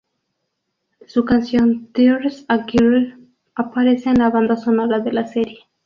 [1.05, 3.19] Su canción "There's a Girl"
[3.53, 5.59] aparece en la banda sonora de la serie.